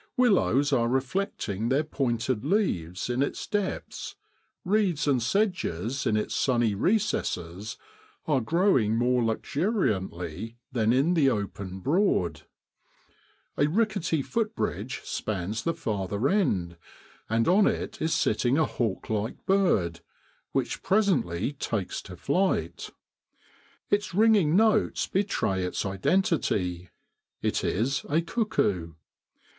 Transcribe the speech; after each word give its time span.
Willows 0.17 0.73
are 0.73 0.87
reflecting 0.87 1.69
their 1.69 1.83
pointed 1.83 2.43
leaves 2.43 3.07
in 3.07 3.21
its 3.21 3.45
depths, 3.45 4.15
reeds 4.65 5.07
and 5.07 5.21
sedges 5.21 6.07
in 6.07 6.17
its 6.17 6.33
sunny 6.33 6.73
recesses 6.73 7.77
are 8.25 8.41
growing 8.41 8.95
more 8.95 9.23
luxuriantly 9.23 10.57
than 10.71 10.91
in 10.91 11.13
the 11.13 11.29
open 11.29 11.81
Broad. 11.81 12.47
A 13.57 13.67
ricketty 13.67 14.23
foot 14.23 14.55
bridge 14.55 15.01
spans 15.03 15.61
the 15.61 15.73
farther 15.75 16.27
end 16.27 16.77
and 17.29 17.47
on 17.47 17.67
it 17.67 18.01
is 18.01 18.11
sitting 18.11 18.57
a 18.57 18.65
hawk 18.65 19.07
like 19.07 19.45
bird, 19.45 19.99
which 20.51 20.81
presently 20.81 21.53
takes 21.53 22.01
to 22.01 22.17
flight. 22.17 22.89
Its 23.91 24.15
ringing 24.15 24.55
notes 24.55 25.05
betray 25.05 25.63
its 25.63 25.85
identity; 25.85 26.89
it 27.43 27.63
is 27.63 28.03
a 28.09 28.23
cuckoo. 28.23 28.93